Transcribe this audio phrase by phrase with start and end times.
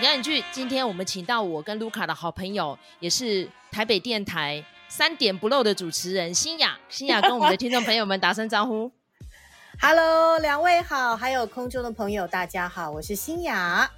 [0.00, 0.42] 赶紧去！
[0.50, 6.78] 今天我们请到我跟卢卡的好朋友，也是台北电台三点不漏的主持人新雅。
[6.88, 8.90] 新雅跟我们的听众朋友们打声招呼。
[9.78, 13.90] Hello，两位好，还有空中的朋友，大家好，我是新雅。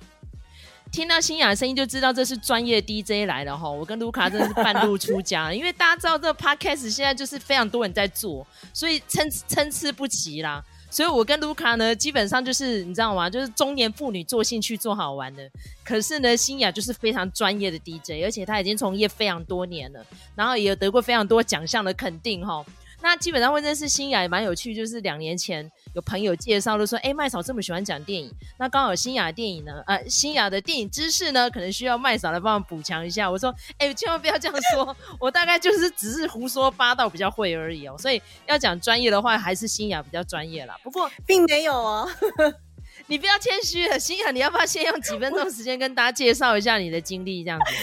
[0.91, 3.71] 听到新雅的声音就知道这是专业 DJ 来了哈。
[3.71, 8.45] 我跟卢卡真的是半路出家，因为大家知道这个 Podcast 现在就是非常多人在做，
[8.75, 10.63] 所以参参差不齐啦。
[10.93, 13.31] 所以我跟卢卡呢，基本上就是你知道吗？
[13.31, 15.51] 就是中年妇女做兴趣做好玩的。
[15.83, 22.63] 可是呢，新雅就是非常专业的 DJ，而且她已经从业非常多年了，然后也有得过非常多奖项的肯定哈。
[23.03, 33.31] 那基本上会认识新雅也蛮有趣，就是两年前有朋友介绍就说，哎，麦嫂这么喜欢讲电影，那刚好新雅的电影呢，呃，新雅的电影知识呢，可能需要麦嫂来帮我补强一下。
[33.31, 37.97] 我说，哎，千万不要这样说， 我大概就是只是胡说八道比较会而已哦。
[37.99, 40.79] 所以要讲专业的话，还是新雅比较专业啦。
[40.83, 42.09] 不过 并没有哦，
[43.09, 47.75] 你不要谦虚了，欣雅，你要不要先用几分钟时间跟大家介绍一下你的经历，这样子？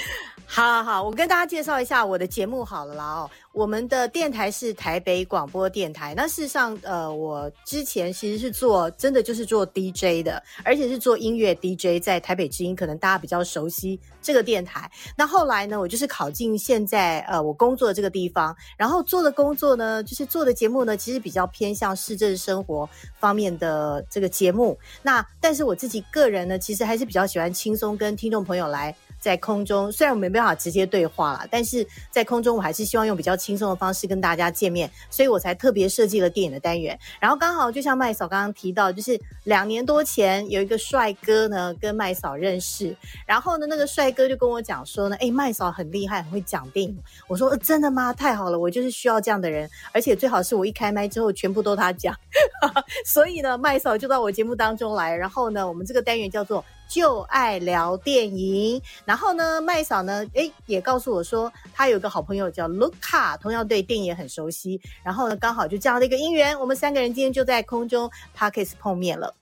[0.51, 3.29] 好好好，我跟大家介绍一下我的节目好了啦哦。
[3.51, 6.13] 我们的电台是台北广播电台。
[6.15, 14.89] 那事实上，呃，我之前其实是做真的就是做 DJ 的，而且是做音乐 DJ，在台北之音，可能大家比较熟悉这个电台。
[15.17, 22.87] 那后来呢，我就是考进现在呃我工作的这个地方，然后做的工作呢，就是做的节目呢，其实比较偏向市政生活
[23.19, 24.77] 方面的这个节目。
[25.01, 28.95] 那但是我自己个人呢，其实还是比较喜欢轻松跟听众朋友来。
[29.19, 36.97] 在空中，虽然我们没办法直接对话啦，但是在空中我还是希望用比较轻松的方式跟大家见面，所以我才特别设计了电影的单元。
[37.19, 46.97] 然后刚好就像麦嫂刚刚提到，就是两年多前有一个帅哥呢跟麦嫂认识，然后呢那个帅哥就跟我讲说呢，诶，麦嫂很厉害，很会讲电影。
[47.27, 48.13] 我说，真的吗？
[48.13, 52.15] 太好了，我就是需要这样的人，而且最好是我一开麦之后全部都他讲。
[53.05, 56.63] 所以呢，麦嫂就到我节目当中来，然后呢，我们这个单元叫做。
[56.89, 64.81] 就爱聊电影，然后呢，麦嫂呢，诶，也告诉我说，他有个好朋友叫卢卡，同样对电影很熟悉。
[65.03, 69.33] 然后呢，刚好就这样的一个姻缘，我们三个人今天就在空中 Podcast 碰面了。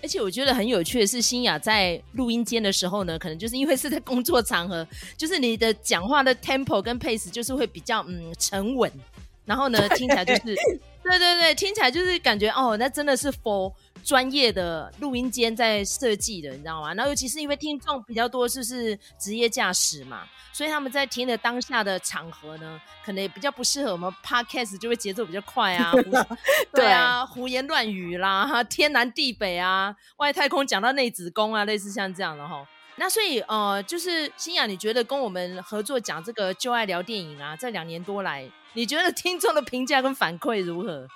[0.00, 8.90] 而且我觉得很有趣的是，欣雅在录音间的时候呢，可能就是因为是在工作场合，就是你的讲话的 tempo 跟 pace 就是会比较嗯沉稳，
[9.44, 10.56] 然后呢，听起来就是
[11.02, 13.72] 对对对，听起来就是感觉哦，那真的是 for。
[14.04, 16.92] 专业的录音间在设计的，你知道吗？
[16.92, 25.92] 然后尤其是因为听众比较多，就是职业驾驶嘛，所以他们在听的当下的场合呢，可能也比较不适合我们 podcast，就会节奏比较快啊，
[26.74, 32.66] 对啊，胡言乱语啦，天南地北啊，外太空讲到内子宫啊，类似像这样的齁。
[32.96, 41.06] 那所以呃，就是新雅，你觉得跟我们合作讲这个旧爱聊电影啊，这两年多来，你觉得听众的评价跟反馈如何？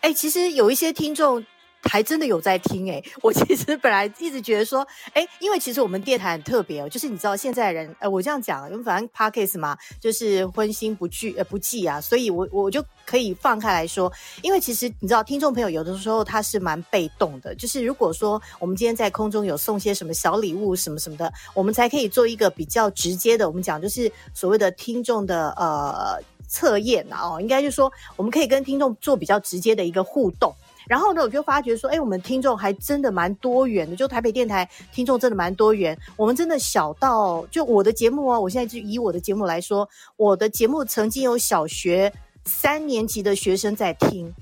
[0.00, 1.44] 哎、其实有一些听众。
[1.88, 30.54] 还真的有在听诶、我其实本来一直觉得说，诶，因为其实我们电台很特别哦，就是你知道现在人，呃，我这样讲，因为反正 Podcast 嘛，就是婚心不惧呃不忌啊，所以我我就可以放开来说，因为其实你知道，听众朋友有的时候他是蛮被动的，就是如果说我们今天在空中有送些什么小礼物什么什么的，我们才可以做一个比较直接的，我们讲就是所谓的听众的呃测验啊，哦，应该就是说我们可以跟听众做比较直接的一个互动。
[30.86, 35.98] 然后呢，我就发觉说，哎，我们听众还真的蛮多元的，就台北电台听众真的蛮多元。
[36.16, 42.12] 我们真的小到，就我的节目啊，我现在就以我的节目来说，我的节目曾经有小学
[42.44, 44.32] 三年级的学生在听。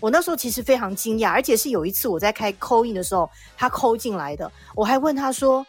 [0.00, 5.66] 我那时候其实非常惊讶，而且是有一次我在开 call in 的时候，他 call 进来的，我还问他说：“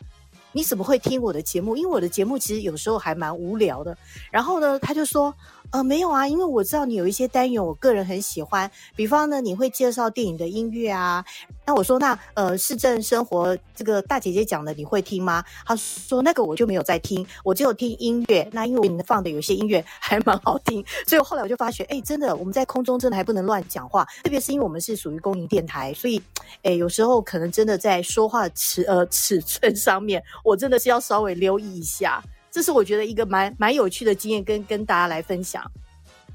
[0.52, 1.78] 你怎么会听我的节目？
[1.78, 3.98] 因为我的节目其实有时候还蛮无聊的。”
[4.30, 5.34] 然后呢，他就说。
[5.72, 8.70] 呃，没有啊，因为我知道你有一些单元，我个人很喜欢。
[8.94, 11.24] 比方呢，你会介绍电影的音乐啊。
[11.66, 15.42] 那我说，那呃，市政生活这个大姐姐讲的，你会听吗？
[15.66, 18.46] 她说那个我就没有在听，我只有听音乐。
[18.52, 26.22] 那因为我们放的有些音乐 还蛮好听，所以后来我就发觉，哎，真的我们在空中真的还不能乱讲话，特别是因为我们是属于公营电台，所以，
[26.64, 32.22] 哎，有时候可能真的在说话尺呃尺寸上面，我真的是要稍微留意一下。
[32.52, 35.64] 这是我觉得一个蛮蛮有趣的经验跟，跟跟大家来分享。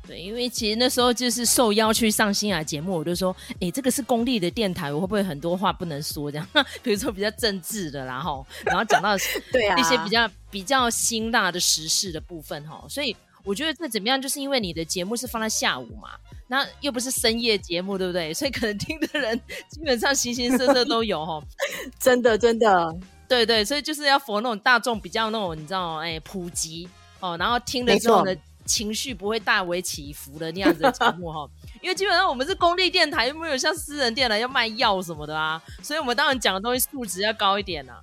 [0.06, 6.30] 对，因为其实那时候就是受邀去上新雅节目，我就说，诶，这个是公立的电台，我会不会很多话不能说？
[6.30, 6.48] 这样，
[6.80, 9.16] 比如说比较政治的，然后然后讲到
[9.50, 12.84] 对啊一些比较比较辛辣的时事的部分哈。
[12.88, 16.10] 所以我觉得这怎么样，就是因为你的节目是放在下午嘛，
[16.46, 18.32] 那又不是深夜节目，对不对？
[18.32, 19.36] 所以可能听的人
[19.68, 21.42] 基本上形形色色都有哈。
[21.98, 22.96] 真的，真的。
[23.28, 26.88] 对对，所以就是要符合那种大众比较那种你知道哎普及
[27.20, 28.34] 哦，然后听了之后呢，
[28.64, 31.48] 情绪不会大为起伏的那样子的节目哈。
[31.82, 38.00] 因为基本上我们是公立电台，又没有像私人电台要卖药什么的啊，所以我们当然讲的东西素质要高一点啊。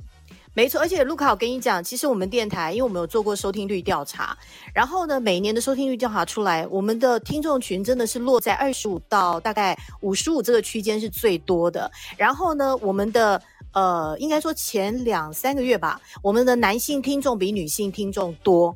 [0.55, 4.37] 没错，而且卢卡，我跟你讲，其实我们电台，因为我们有做过收听率调查，
[4.71, 11.91] 然后呢，每年的收听率调查出来，我们的听众群真的是落在二十五到大概五十五这个区间是最多的。
[12.17, 13.41] 然后呢，我们的
[13.73, 18.75] 呃，应该说前两三个月吧，我们的男性听众比女性听众多。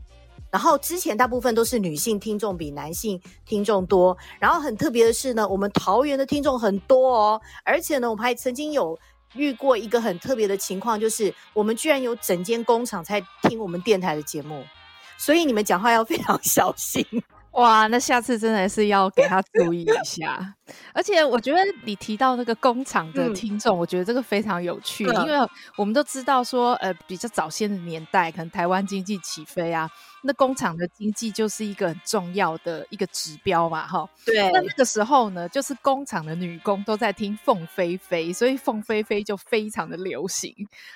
[0.52, 4.18] 然后之前大部分都是女性听众比男性听众多。
[4.40, 8.98] 然后很特别的是呢，我们桃园的听众很多哦，而且呢，我们还曾经有。
[9.36, 14.64] 遇过一个很特别的情况，就是我们居然有整间工厂在听我们电台的节目，
[15.18, 17.06] 所以你们讲话要非常 小心。
[17.58, 20.54] 哇，那下次真的是要给他注意一下。
[20.94, 29.90] 而且我觉得你提到那个工厂的听众，嗯、我觉得这个非常有趣，嗯、因为我们都知道说，呃，比较早先的年代，可能台湾经济起飞啊。
[30.22, 34.10] 那工厂的经济就是一个很重要的一个指标嘛，哈。
[34.26, 34.52] 对。
[34.52, 40.54] 那那个时候呢，就是工厂的女工都在听凤飞飞，所以凤飞飞就非常的流行。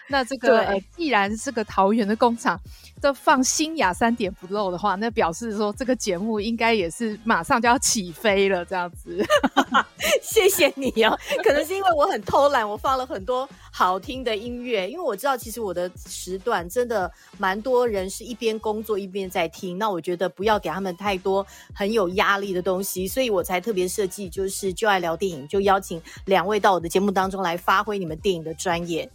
[0.08, 2.60] 那这个呃，既然这个桃园的工厂
[3.00, 9.24] 都放新雅三点不漏的话，那表示说这个节目应该也是马上就要起飞了，这样子。
[10.22, 11.18] 谢谢你哦。
[11.44, 29.08] 可能是因为我很偷懒，我放了很多好听的音乐，因为我知道其实我的时段真的蛮多人是一边工作一边在听，那我觉得不要给他们太多很有压力的东西，所以我才特别设计，就是就爱聊电影，就邀请两位到我的节目当中来发挥你们电影的专业。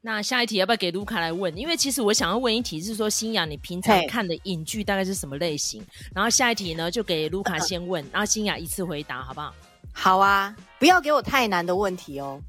[0.00, 1.54] 那下一题要不要给卢卡来问？
[1.56, 5.82] 因为其实我想要问一题是说，新雅你平常看的影剧大概是什么类型？
[6.14, 9.52] 然后下一题呢就给卢卡先问，然后新雅一次回答，好不好？
[9.92, 12.40] 好啊，不要给我太难的问题哦。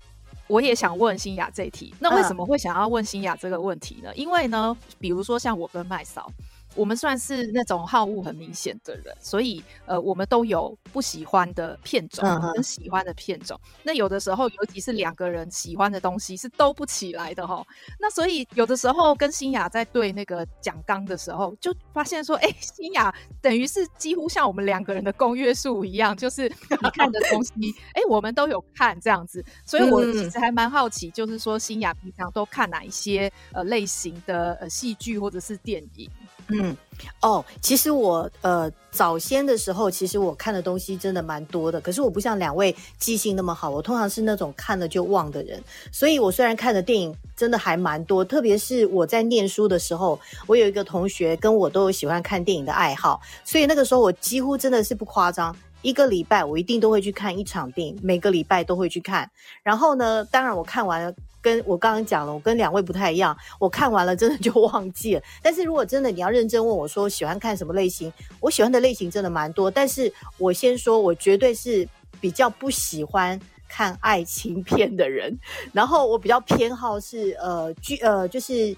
[0.45, 4.11] 我也想问新雅这一题，那为什么会想要问新雅这个问题呢？
[4.15, 6.31] 因为呢，比如说像我跟麦嫂。
[6.79, 12.23] 我们算是那种好恶很明显的人，所以呃，我们都有不喜欢的片种
[12.53, 13.59] 跟喜欢的片种。
[13.65, 17.61] 嗯、那有的时候，尤其是两个人喜欢的东西是兜不起来的哈。
[17.99, 27.51] 那所以有的时候跟新雅在对那个讲纲的时候，就发现说，哎、欸，欣雅等于是几乎像我们两个人的公约数一样，就是你看的东西，
[27.93, 29.43] 哎、欸，我们都有看这样子。
[29.65, 36.09] 所以我其实还蛮好奇，就是说新雅平常都看哪一些呃类型的呃戏剧或者是电影？
[36.51, 36.75] 嗯，
[37.21, 41.79] 哦，其实我呃早先的时候，其实我看的东西真的蛮多的。
[41.79, 45.61] 可是我不像两位记性那么好，我通常是那种看了就忘的人。
[45.91, 59.29] 所以我虽然看的电影真的还蛮多，特别是我在念书的时候，我有一个同学跟我都有喜欢看电影的爱好，所以那个时候我几乎真的是不夸张，一个礼拜我一定都会去看一场电影，每个礼拜都会去看。
[59.61, 61.13] 然后呢，当然我看完了。
[61.41, 63.37] 跟我刚刚讲了，我跟两位不太一样。
[63.59, 65.21] 我看完了，真的就忘记了。
[65.41, 69.71] 但是如果真的你要认真问我说喜欢看什么类型，我喜欢的类型真的蛮多。
[69.71, 71.87] 但是我先说，我绝对是
[72.19, 75.37] 比较不喜欢看爱情片的人。
[75.71, 78.75] 然后我比较偏好是呃剧呃就是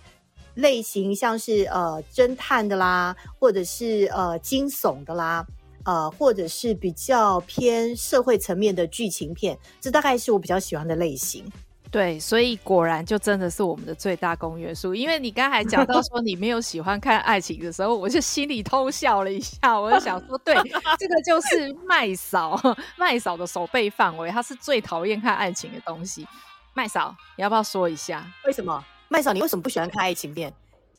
[0.55, 5.45] 类型像是呃侦探的啦，或者是呃惊悚的啦，
[5.85, 9.57] 呃或者是比较偏社会层面的剧情片。
[9.79, 11.43] 这大概是我比较喜欢的类型。
[11.91, 14.95] 对，所以果然就真的是我们的最大公约数。
[14.95, 19.77] 因为你刚才讲到说你没有喜欢看爱情的时候，我就心里偷笑了一下。
[19.77, 20.55] 我就想说，对，
[20.97, 22.57] 这个就是麦嫂，
[22.95, 26.25] 麦嫂的手背范围，她是最讨厌看爱情的东西。
[26.73, 28.81] 麦嫂，你要不要说一下为什么？
[29.09, 30.53] 麦嫂，你为什么不喜欢看爱情片？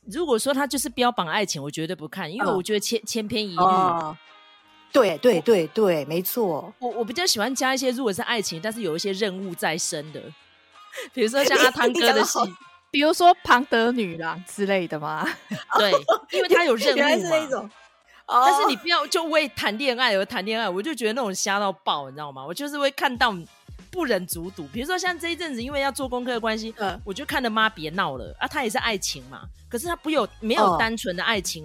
[0.04, 3.56] 如果说他就是标榜爱情，我绝对不看，因为我觉得千千篇一律。
[3.56, 4.14] 哦、
[4.92, 6.70] 对对对对，没错。
[6.78, 10.20] 我我比较喜欢加一些，如果是爱情，但是有一些任务在身的。
[11.12, 12.38] 比如说像阿汤 哥的戏，
[12.90, 15.26] 比如说庞德女郎之类的吗？
[15.78, 15.92] 对，
[16.32, 17.08] 因为他有任务嘛。
[17.08, 17.70] 是那种，
[18.26, 22.44] 但是你不要就为谈恋爱而谈恋爱，我就觉得那种瞎到爆，你知道吗？
[22.44, 23.34] 我就是会看到
[23.90, 24.66] 不忍卒睹。
[24.72, 31.64] 比如说像这一阵子，因为要做功课的关系，嗯，我就看了妈别闹了啊，他也是爱情嘛，可是他不有没有单纯的爱情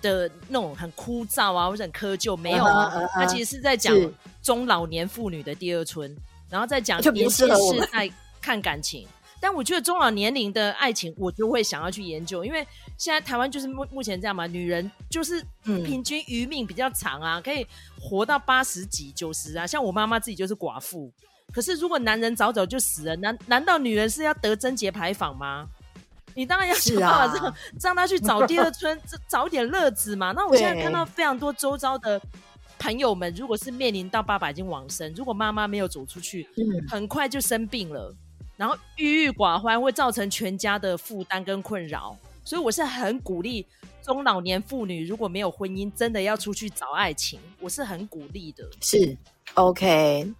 [0.00, 2.64] 的那种很枯燥啊，或者很窠臼，没有，
[3.14, 3.96] 他其实是在讲
[4.42, 6.16] 中老年妇女的第二春，
[6.50, 8.10] 然后再讲年轻世代。
[8.42, 9.06] 看感情，
[9.40, 12.66] 但我觉得中老年龄的爱情，我就会想要去研究，因为
[12.98, 17.66] 现在台湾就是目目前这样嘛，女人就是平均余命比较长啊，可以
[18.00, 19.66] 活到八十几、九十啊。
[19.66, 21.10] 像我妈妈自己就是寡妇，
[21.54, 25.66] 可是如果男人早早就死了，难难道女人是要得贞节牌坊吗？
[26.34, 30.32] 你当然要想办法让让她去找第二春，找点乐子嘛。
[30.32, 32.18] 那我现在看到非常多周遭的
[32.78, 36.48] 朋友们，如果是面临到爸爸已经往生，如果妈妈没有走出去，
[36.88, 38.16] 很快就生病了。
[38.56, 43.66] 然后郁郁寡欢会造成全家的负担跟困扰，所以我是很鼓励
[44.02, 48.68] 中老年妇女如果没有婚姻，真的要出去找爱情，我是很鼓励的。
[48.80, 49.16] 是
[49.54, 50.32] ，OK，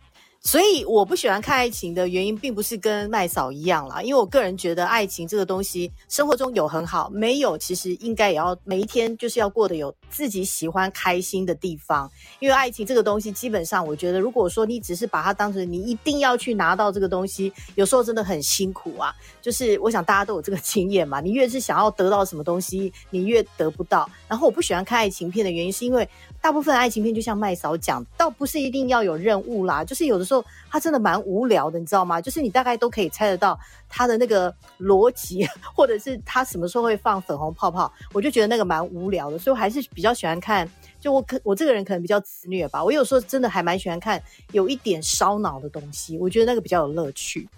[0.42, 12.10] 所以我不喜欢看爱情的原因，并不是跟麦嫂一样啦，因为我个人觉得爱情这个东西，生活中有很好，没有其实应该也要每一天就是要过得有自己喜欢开心的地方。
[12.40, 19.14] 因为爱情这个东西，基本上我觉得，如果说你只是把它当成你一定要去拿到这个东西，有时候真的很辛苦啊。
[19.40, 24.10] 就是我想大家都有这个经验嘛，你越是想要得到什么东西，你越得不到。
[24.26, 26.06] 然后我不喜欢看爱情片的原因，是因为
[26.40, 30.31] 大部分爱情片就像麦嫂讲，倒不是一定要有任务啦，就是有的时候。
[30.70, 32.20] 他真的蛮无聊的，你知道吗？
[32.20, 33.58] 就是你大概都可以猜得到
[33.88, 40.70] 他的那个逻辑， 或者是他什么时候会放粉红泡泡，我就觉得那个蛮无聊的，所以我还是比较喜欢看。
[41.00, 44.22] 就我可我这个人可能比较自虐吧，我有时候真的还蛮喜欢看
[44.52, 47.48] 有一点烧脑的东西，我觉得那个比较有乐趣。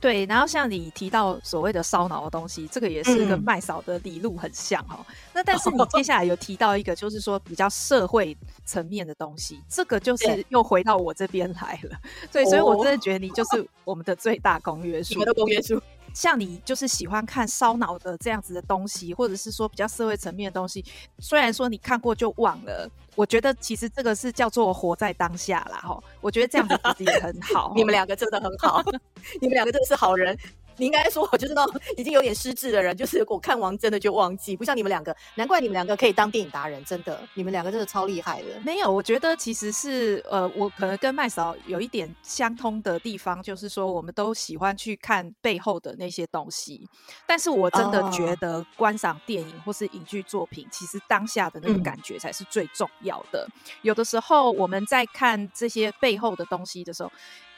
[0.00, 5.04] 对，然后像你提到所谓的烧脑的东西，这个也是跟麦嫂的理路很像哈、哦。
[5.06, 11.98] 嗯、那但是你接下来有提到一个，就是说比较社会层面的东西，这个就是又回到我这边来了。
[12.32, 15.14] 对，所以我真的觉得你就是我们的最大公约数。
[15.14, 15.80] 我们的公约数。
[16.14, 20.84] 像你就是喜欢看烧脑的这样子的东西，或者是说比较社会层面的东西，
[21.18, 26.02] 虽然说你看过就忘了，我觉得其实这个是叫做活在当下啦哈。
[26.20, 27.72] 我觉得这样子其实也很好。
[27.74, 28.82] 你们两个真的很好，
[29.40, 30.36] 你们两个真的是好人。
[30.76, 38.48] 你应该说，我就是那种已经有点失智的人，就是我看完真的就忘记，不像你们两个，难怪你们两个可以当电影达人，真的，你们两个真的超厉害的。
[38.64, 46.88] 没有，我觉得其实是呃，我可能跟麦嫂有一点相通的地方，就是说我们都喜欢去看背后的那些东西。
[47.26, 53.46] 但是我真的觉得观赏电影或是影剧作品，其实当下的那个感觉才是最重要的。
[53.48, 57.12] 嗯、有的时候我们在看这些背后的东西的时候，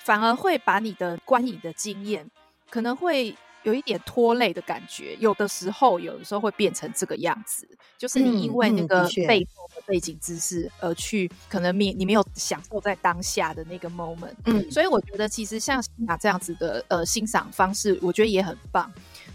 [0.05, 2.29] 反而会把你的观影的经验。
[2.73, 18.91] 可能会有一点拖累的感觉，有的时候，有的时候会变成这个样子，就是你因为那个背后的背景知识而去，可能你你没有享受在当下的那个 moment，嗯，所以我觉得其实像欣雅这样子的呃欣赏方式，我觉得也很棒。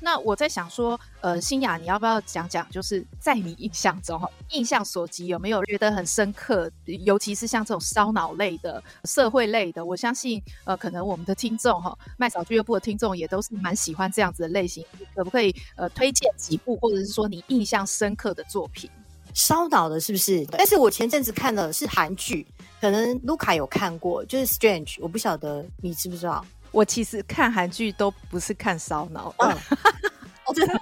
[0.08, 2.66] 那我在想说，呃，欣雅，你要不要讲讲？
[2.70, 4.18] 就是在你印象中，
[4.52, 6.72] 印象所及，有没有觉得很深刻？
[6.86, 14.82] 尤其是像这种烧脑类的、社会类的，我相信，呃，可能我们的听众哈，麦嫂俱乐部的听众也都是蛮喜欢这样子的类型。
[15.14, 18.90] 可不可以呃推荐几部，或者是说你印象深刻的作品？
[19.34, 20.46] 烧脑的，是不是？
[20.46, 22.48] 但是我前阵子看的是韩剧，
[22.80, 26.46] 可能卢卡有看过，就是《Strange》，我不晓得你知不知道。
[26.72, 30.80] 我其实看韩剧都不是看烧脑，哦，真的，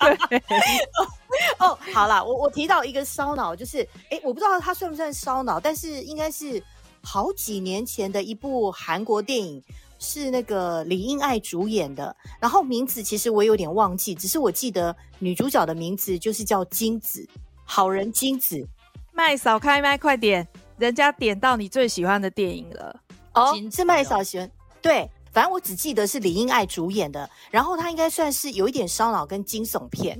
[0.28, 0.42] 对，
[1.58, 6.62] 哦，好啦，我我提到一个烧脑，就是，哎、欸，我不知道它算不算烧脑，但是应该是
[7.02, 9.62] 好几年前的一部韩国电影，
[9.98, 17.28] 是那个李英爱主演的，然后名字其实我有点忘记，只是我记得女主角的名字就是叫金子，
[17.64, 18.66] 好人金子，
[19.12, 20.46] 麦嫂开麦快点，
[20.78, 23.00] 人家点到你最喜欢的电影了，
[23.34, 24.50] 哦，是麦嫂喜欢，
[24.82, 25.08] 对。
[25.36, 30.18] 反正我只记得是李英爱主演的，然后她应该算是有一点烧脑跟惊悚片。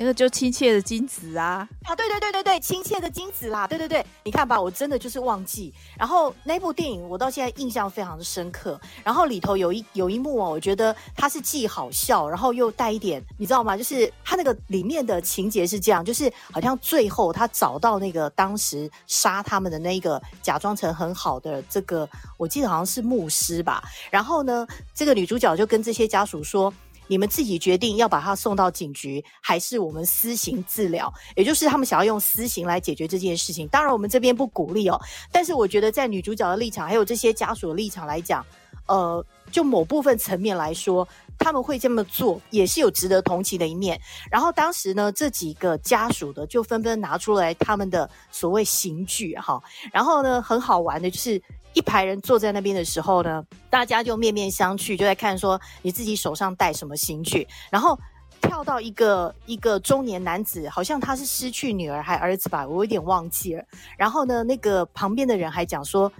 [0.00, 5.74] 那个就亲切的金子啊啊，对对对对对，亲切的金子啦，对对对，你看吧，我真的就是忘记。
[5.98, 8.80] 然后那部电影我到现在印象非常的深刻。
[9.04, 13.76] 然后里头有一有一幕哦，我觉得它是既好笑，然后又带一点，你知道吗？
[13.76, 23.84] 就是它那个里面的情节是这样，就是好像最后他找到那个当时杀他们的那个假装成很好的这个，我记得好像是牧师吧。
[24.10, 26.72] 然后呢，这个女主角就跟这些家属说。
[27.10, 31.12] 你们自己决定要把他送到警局，还是我们私刑治疗？
[31.34, 33.66] 也就是他们想要用私刑来解决这件事情。
[33.66, 34.96] 当然，我们这边不鼓励哦。
[35.32, 38.46] 但是，我觉得在女主角的立场，还有这些家属的立场来讲，
[38.86, 44.00] 呃，就某部分层面来说，他们会这么做，也是有值得同情的一面。
[44.30, 49.60] 然后当时呢，这几个家属的就纷纷拿出来他们的所谓刑具，哈。
[49.92, 51.42] 然后呢，很好玩的就是。
[51.72, 57.46] 一排人坐在那边的时候呢，大家就面面相觑，就在看说你自己手上带什么刑具。
[57.70, 57.98] 然后
[58.40, 63.62] 跳到一个一个中年男子，好像他是失去女儿还儿子吧，我有点忘记了。
[63.96, 66.10] 然后呢，那个旁边的人还讲说：“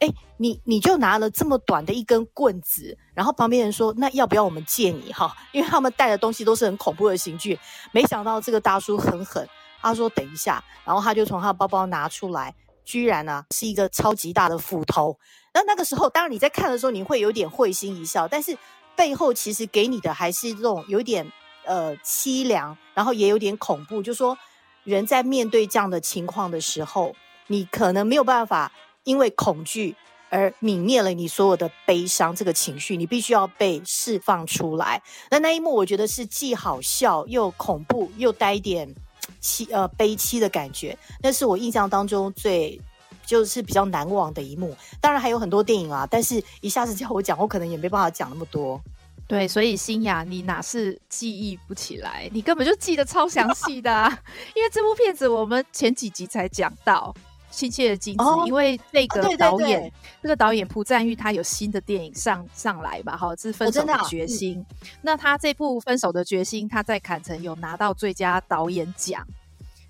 [0.00, 5.32] 哎，你你就拿了这么短的一根棍子。”然后旁边人说：“那要不要我们借你哈？
[5.52, 7.58] 因为他们带的东西都是很恐怖的刑具。”
[7.92, 9.46] 没想到这个大叔很狠，
[9.80, 12.54] 他说：“等一下。”然后他就从他包包拿出来。
[12.88, 15.18] 居然呢、啊，是一个超级大的斧头。
[15.52, 18.56] 那那个时候，当然你在看的时候，你会有点会心一笑，但是
[18.96, 21.30] 背后其实给你的还是这种有点
[21.66, 24.02] 呃凄凉，然后也有点恐怖。
[24.02, 24.38] 就说
[24.84, 27.14] 人在面对这样的情况的时候，
[27.48, 28.72] 你可能没有办法
[29.04, 29.94] 因为恐惧
[30.30, 35.02] 而泯灭了你所有的悲伤这个情绪，你必须要被释放出来。
[35.30, 38.94] 那那一幕，我觉得是既好笑又恐怖又带一点。
[39.42, 42.80] 凄呃悲凄的感觉，那是我印象当中最
[43.24, 44.76] 就是比较难忘的一幕。
[45.00, 48.80] 当然还有很多电影啊，但是一下子叫我讲，我可能也没办法讲那么多。
[49.26, 54.08] 对，所以新雅，你哪是记忆不起来，你根本就记得超详细的啊！
[54.56, 57.14] 因为这部片子我们前几集才讲到
[57.50, 63.16] 《亲切的金子》，哦，因为那个导演，这、哦、个导演朴赞玉他有新的电影上上来吧？
[63.16, 64.88] 哈，是《分手的决心》哦啊嗯。
[65.02, 69.26] 那他这部《分手的决心》，他在坎城有拿到最佳导演奖。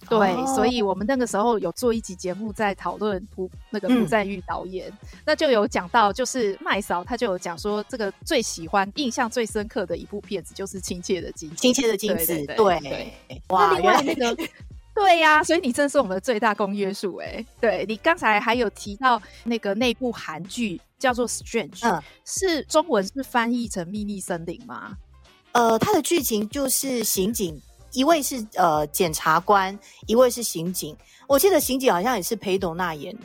[0.09, 11.57] 对、哦，所以我们那个时候有做一集节目在讨论朴那个朴赞玉导演，嗯、那就有讲到，就是麦嫂他就有讲说，这个最喜欢、印象最深刻的一部片子就是《亲切的金子》。
[11.59, 14.43] 亲切的金子，对，对，对，对，哇，那另外那个，
[14.99, 17.45] 对呀、啊，所以你真的是我们的最大公约数哎。
[17.61, 24.97] 对，你刚才还有提到那个那部韩剧叫做《Strange》，嗯，是中文是翻译成《秘密森林》吗？
[25.52, 27.61] 呃，它的剧情就是刑警。
[27.93, 29.76] 一位是呃检察官，
[30.07, 30.95] 一位是刑警。
[31.26, 33.23] 我记得刑警好像也是裴斗娜演的，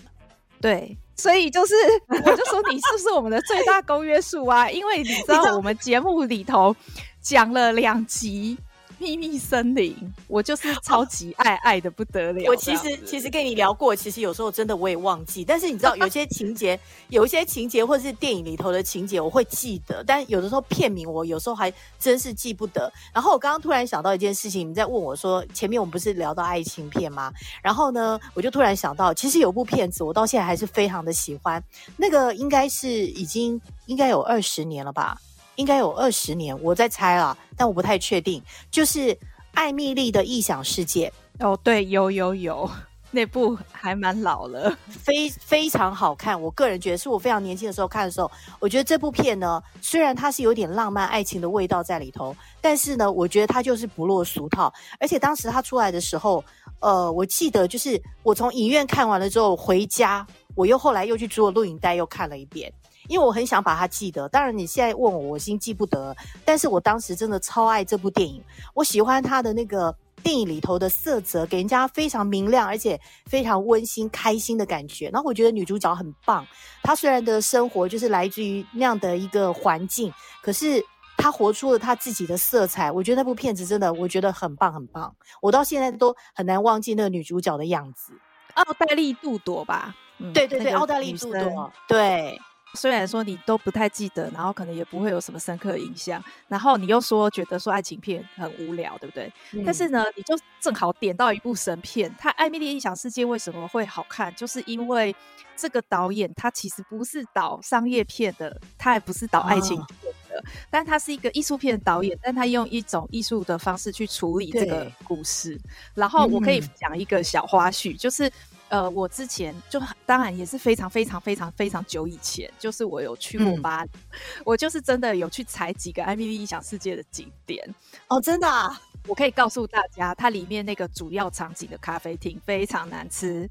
[0.62, 0.98] 对。
[1.15, 1.75] 所以就是，
[2.08, 4.70] 我就说你是不是我们的最大公约数啊？
[4.70, 6.75] 因为你知道 我们节目里头
[7.22, 8.58] 讲了两集。
[9.03, 9.95] 秘密森林，
[10.27, 12.45] 我就是超级爱爱的不得了。
[12.48, 15.43] 我其实其实跟你聊过，其实有时候真的我也忘记。
[15.43, 16.79] 但是你知道，有些情节，
[17.10, 20.03] 有一些情节或者是电影里头的情节，我会记得。
[20.07, 22.91] 但有的时候片名，我有时候还真是记不得。
[23.13, 27.31] 然后我刚刚突然想到一件事情，你在问我说，前面我们不是聊到爱情片吗？
[27.62, 31.63] 然后呢，我就突然想到，其实有部片子，我到现在还是非常的喜欢。
[31.98, 35.17] 那个应该是已经应该有二十年了吧。
[35.55, 38.41] 应该有二十年，我在猜了，但我不太确定。
[38.72, 39.17] 就是
[39.53, 42.69] 艾蜜莉的异想世界哦，对，有有有，
[43.12, 46.39] 那部还蛮老了，非非常好看。
[46.39, 48.29] 我个人觉得，是我非常年轻的时候看的时候，
[48.60, 54.74] 我觉得这部片呢，虽然它是有点浪漫爱情的味道在里头，但是呢，我觉得它就是不落俗套。
[55.00, 56.43] 而且当时它出来的时候，
[56.79, 62.73] 呃，我记得就是我从影院看完了之后回家，我又后来又去租了录影带又看了一遍。
[63.08, 66.16] 因为我很想把它记得，当然你现在问我，我已经记不得。
[66.46, 68.42] 但是我当时真的超爱这部电影，
[68.74, 75.10] 我喜欢它的那个电影里头的色泽，给人家非常明亮而且非常温馨、开心的感觉。
[75.10, 76.46] 然后我觉得女主角很棒，
[76.82, 80.84] 她虽然的生活就是来自于那样的一个环境，可是
[81.18, 82.89] 她活出了她自己的色彩。
[82.89, 85.13] 我觉得那部片子真的，我觉得很棒很棒。
[85.42, 88.13] 我到现在都很难忘记那个女主角的样子，
[88.54, 89.94] 奥黛丽·杜朵吧？
[90.20, 92.39] 嗯、对对对，奥黛丽·杜朵，对。
[92.75, 99.31] 虽然说你都不太记得，然后可能也不会有什么深刻的印象，然后你又说觉得说爱情片很无聊，对不对？
[99.51, 102.13] 嗯、但是呢，你就正好点到一部神片。
[102.17, 104.33] 他《艾蜜莉异想世界》为什么会好看？
[104.36, 105.15] 就是因为
[105.55, 115.59] 这个导演他其实不是导商业片的，他也不是导爱情片的，哦、但他是一个艺术片的导演，但他用一种艺术的方式去处理这个故事。
[115.93, 118.31] 然后我可以讲一个小花絮，嗯、就是。
[118.73, 127.63] 呃，我之前就当然也是非常非常非常非常久以前，就是我有去过巴黎，嗯、 我就是真的有去踩几个艾蜜莉异想世界的景点
[128.07, 133.47] 哦，真的，啊，我可以告诉大家，它里面那个主要场景的咖啡厅非常难吃，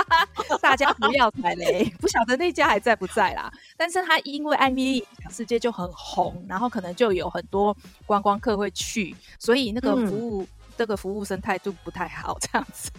[0.60, 3.50] 大家不要踩雷， 不晓得那家还在不在啦。
[3.78, 10.42] 但是它因为艾蜜莉异想世界就很红，然后可能就有很多观光客会去，所以那个服务。
[10.42, 12.90] 嗯这个服务生态度不太好，这样子，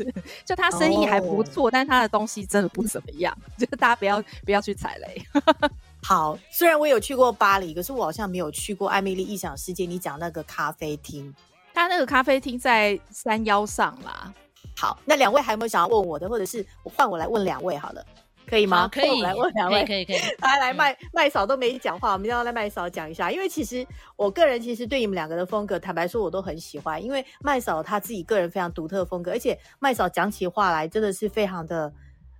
[0.45, 1.71] 就他生意还不错，oh.
[1.71, 5.21] 但他的东西真的不怎么样，就是大家不要不要去踩雷。
[6.03, 9.85] 好，虽然我有去过巴黎，可是我好像没有去过艾米丽异想世界。
[9.85, 11.33] 你讲那个咖啡厅，
[11.73, 14.33] 他那个咖啡厅在山腰上啦。
[14.75, 18.05] 好，那两位还有没有想要问我的，或者是我换我来问两位好了。
[18.47, 18.88] 可以吗？
[18.88, 23.29] 可以，来问两位，可以，可以，来 来，麦麦嫂都没讲话，我们要来麦嫂讲一下。
[23.29, 27.03] 因为其实我个人其实对你们两个的风格，坦白说，我都很喜欢。
[27.03, 31.91] 因为麦嫂她自己个人非常独特的风格，而且麦嫂讲起话来真的是非常的，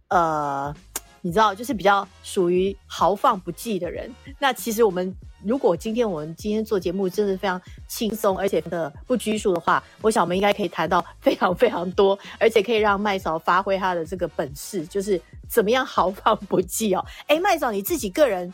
[0.08, 0.74] 呃，
[1.22, 4.10] 你知道，就是比较属于豪放不羁的人。
[4.40, 5.14] 那其实我们。
[5.48, 17.06] 如果今天我们今天做节目真的非常轻松，而且的不拘束的话，我想我们应该可以谈到非常非常多，而且可以让麦嫂发挥她的这个本事，就是怎么样豪 放不羁哦。
[17.28, 18.54] 哎，麦嫂你自己个人，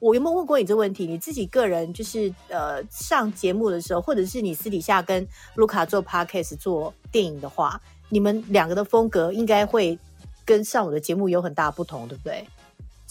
[0.00, 1.06] 我有没有问过你这个问题？
[1.06, 9.96] 你自己个人就是呃上节目的时候，或者是你私底下跟卢卡做 podcast 做电影的话，你们两个的风格应该会
[10.44, 12.44] 跟上我的节目有很大不同，对不对？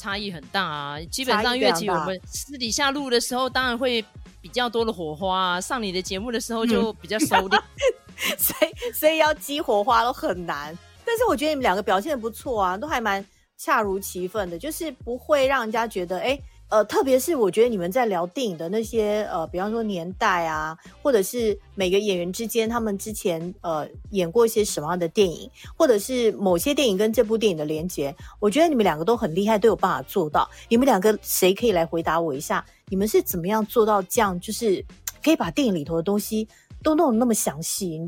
[0.03, 4.03] 差异很大啊，基本上，乐器我们私底下录的时候，当然会
[4.41, 5.61] 比较多的火花啊。
[5.61, 10.77] 上你的节目的时候就比较收敛，嗯、 所以所以要激火花都很难。
[11.05, 13.25] 但是我觉得你们两个表现的不错啊，都还蛮
[13.57, 30.49] 恰如其分的，就是不会让人家觉得哎、欸，呃，特别是我觉得你们在聊电影的那些呃，比方说年代啊，或者是每个演员之间他们之前呃演过一些什么样的电影，或者是某些电影跟这部电影的连接，我觉得你们两个都很厉害，都有办法做到。
[30.67, 32.65] 你们两个谁可以来回答我一下？
[32.89, 34.83] 你们是怎么样做到这样，就是
[35.23, 36.47] 可以把电影里头的东西
[36.81, 38.01] 都弄得那么详细？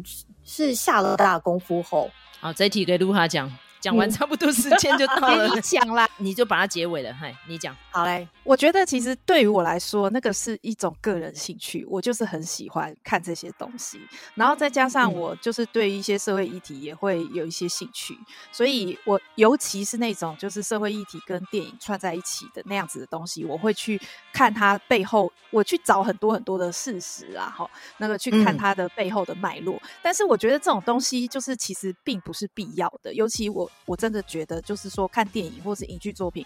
[0.43, 2.09] 是下了大功夫后？
[2.39, 3.47] 好，这题给露哈讲。
[3.85, 7.13] 讲完差不多时间就到了， 你讲啦，你就把它结尾了。
[7.13, 8.27] 嗨，你讲好嘞。
[8.43, 14.01] 我觉得其实对于我来说，那个是一种个人兴趣，我就是很喜欢看这些东西，
[14.33, 18.17] 然后再加上我就是对一些社会议题也会有一些兴趣，
[18.51, 24.01] 所以我尤其是那种就是社会议题跟电影串在一起的那样子的东西，我会去
[24.33, 29.79] 看它背后，我去找很多很多的事实啊，哈，那个去看它的背后的脉络。
[30.01, 33.69] 但是我觉得这种东西就是其实并不是必要的，尤其我。
[33.85, 36.45] 我真的觉得，就是说看电影或是影剧作品，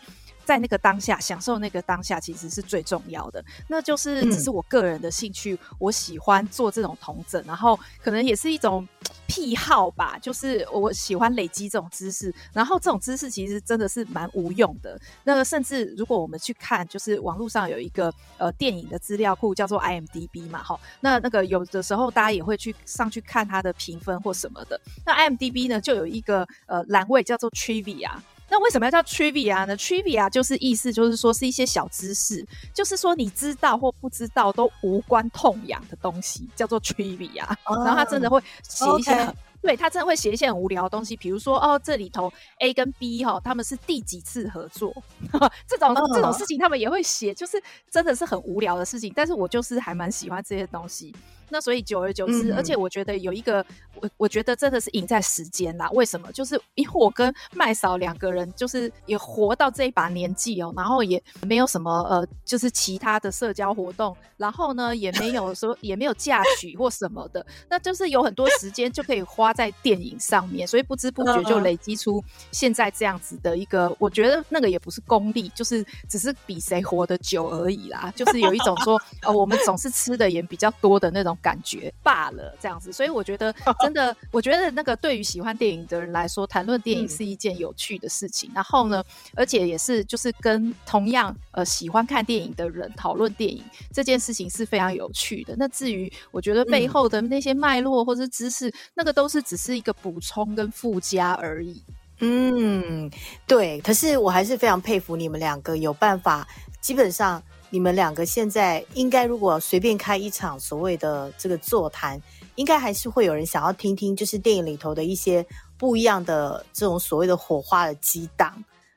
[0.50, 3.46] 在那个当下享受那个当下，其实是最重要的。
[3.68, 8.88] 那就是只是我个人的兴趣，嗯、我喜欢做这种同整，然后可能也是一种
[9.28, 10.18] 癖好吧。
[10.20, 15.00] 就是我喜欢累积这种知识，然后这种知识其实真的是蛮无用的。
[15.24, 24.82] 那个甚至如果我们去看，就是网络上有一个呃电影的资料库叫做 IMDB 嘛，哈，那那个有的时候大家也会去上去看它的评分或什么的。
[25.06, 28.10] 那 IMDB 呢，就有一个呃栏位叫做 Trivia。
[28.50, 37.48] 那为什么要叫 Trivia 呢？Trivia 就是意思就是说是一些小知识，就是说你知道或不知道都无关痛痒的东西，叫做 Trivia。
[37.66, 44.94] Oh, 然后他真的会写一些.对，他真的会写一些很无聊的东西，比如说哦，这里头 A 跟 B 哈、哦，他们是第几次合作，
[45.68, 46.16] 这种、oh.
[46.16, 49.12] 这种事情他们也会写，就是真的是很无聊的事情。
[49.14, 51.14] 但是我就是还蛮喜欢这些东西。
[51.50, 55.90] 那所以久而久之，嗯、而且我觉得有一个，我我觉得真的是赢在时间啦。
[55.92, 56.32] 为什么？
[56.32, 78.14] 就是因为我跟麦嫂两个人，就是也活到这一把年纪哦，然后也没有什么呃，就是其他的社交活动，然后呢也没有说也没有嫁娶或什么的，那就是有很多时间就可以花在电影上面，所以不知不觉就累积出现在这样子的一个，我觉得那个也不是功利，就是只是比谁活得久而已啦。
[78.16, 81.36] 就是有一种说，呃，我们总是吃的盐比较多的那种。
[81.42, 88.50] 感觉罢了，这样子，所以我觉得 真的，我觉得那个对于喜欢电影的人来说，谈论电影是一件有趣的事情。
[88.52, 89.04] 嗯、然后呢，
[89.36, 95.56] 而且也是就是跟同样呃喜欢看电影的人讨论电影这件事情是非常有趣的。
[95.58, 101.82] 那至于我觉得背后的那些脉络或是知识，嗯、那个都是只是一个补充跟附加而已。
[102.20, 103.10] 嗯，
[103.48, 103.80] 对。
[103.82, 106.48] 可是我还是非常佩服你们两个有办法，
[106.82, 107.42] 基本上。
[107.70, 112.20] 你们两个现在应该，如果随便开一场所谓的这个座谈，
[112.56, 115.46] 应该还是会有人想要听听，就是电影里头的一些
[115.78, 118.54] 不一样的这种所谓的火花的激荡。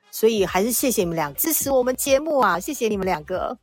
[0.09, 2.59] 所以还是谢谢你们俩支持我们节目啊！
[2.59, 3.57] 谢谢你们两个。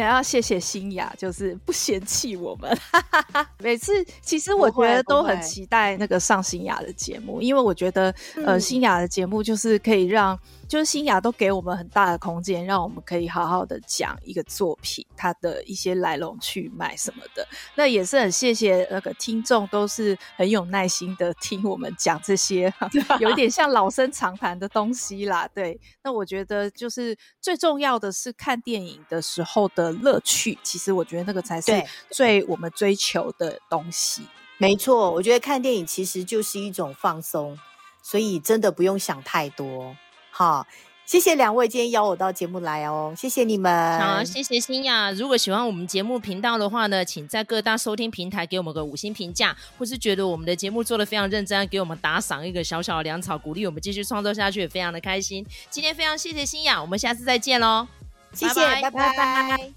[0.00, 2.76] 也要谢谢新雅，就是不嫌弃我们。
[3.58, 10.38] 每次其实我觉得都很期待那个上新雅的节目，因为我觉得呃，新雅的节目就是可以让。
[10.68, 17.46] 就是新雅都给我们很大的空间，让我们可以好好的讲一个作品，它的一些来龙去脉什么的。
[17.74, 22.72] 那也是很谢谢那个听众，都是很有耐心的听我们讲这些，
[23.20, 25.46] 有一点像老生常谈的东西啦。
[25.54, 31.72] 对，那我觉得就是最重要的是看电影的时候的乐趣，其实我觉得那个才是
[32.10, 34.22] 最我们追求的东西。
[34.58, 37.58] 没错，我觉得看电影其实就是一种放松，
[38.00, 39.96] 所以真的不用想太多。
[40.30, 40.64] 好，
[41.04, 44.00] 谢谢两位今天邀我到节目来哦，谢谢你们。
[44.00, 45.10] 好，谢谢新雅。
[45.10, 55.44] 如果喜欢我们节目频道的话呢，请在各大收听平台给我们个五星评价，或是觉得我们的节目做的非常认真，给我们打赏一个小小的粮草，鼓励我们继续创作下去，也非常的开心。
[55.70, 57.88] 今天非常谢谢新雅，我们下次再见喽，
[58.34, 59.72] 谢谢，拜拜拜拜。